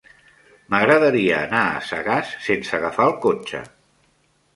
M'agradaria 0.73 1.35
anar 1.39 1.59
a 1.73 1.83
Sagàs 1.89 2.31
sense 2.47 2.79
agafar 2.79 3.07
el 3.11 3.15
cotxe. 3.27 3.63